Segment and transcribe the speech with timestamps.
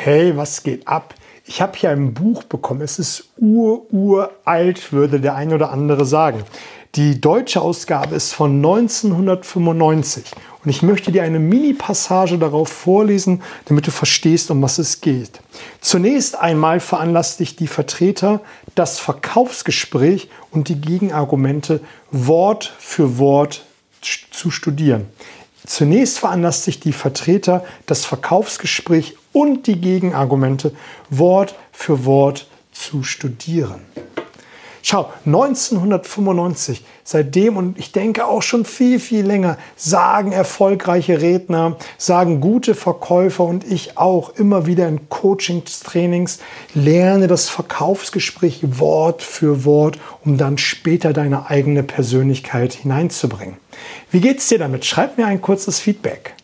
[0.00, 1.12] Hey, was geht ab?
[1.44, 2.82] Ich habe hier ein Buch bekommen.
[2.82, 6.44] Es ist ur-uralt, würde der ein oder andere sagen.
[6.94, 10.30] Die deutsche Ausgabe ist von 1995
[10.62, 15.40] und ich möchte dir eine Mini-Passage darauf vorlesen, damit du verstehst, um was es geht.
[15.80, 18.40] Zunächst einmal veranlasst dich die Vertreter,
[18.76, 21.80] das Verkaufsgespräch und die Gegenargumente
[22.12, 23.64] Wort für Wort
[24.30, 25.08] zu studieren.
[25.68, 30.72] Zunächst veranlasst sich die Vertreter, das Verkaufsgespräch und die Gegenargumente
[31.10, 33.82] Wort für Wort zu studieren.
[34.82, 42.40] Schau, 1995, seitdem und ich denke auch schon viel, viel länger, sagen erfolgreiche Redner, sagen
[42.40, 46.38] gute Verkäufer und ich auch immer wieder in Coaching-Trainings,
[46.74, 53.56] lerne das Verkaufsgespräch Wort für Wort, um dann später deine eigene Persönlichkeit hineinzubringen.
[54.10, 54.84] Wie geht's dir damit?
[54.84, 56.34] Schreib mir ein kurzes Feedback.